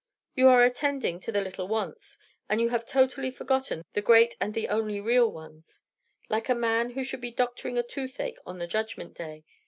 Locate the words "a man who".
6.49-7.03